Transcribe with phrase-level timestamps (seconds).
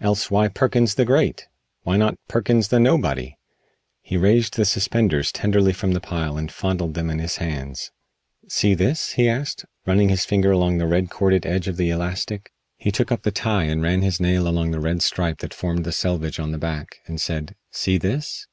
[0.00, 1.46] Else why Perkins the Great?
[1.84, 3.36] Why not Perkins the Nobody?"
[4.02, 7.92] He raised the suspenders tenderly from the pile and fondled them in his hands.
[8.48, 12.50] "See this?" he asked, running his finger along the red corded edge of the elastic.
[12.78, 15.84] He took up the tie and ran his nail along the red stripe that formed
[15.84, 18.48] the selvedge on the back, and said: "See this?"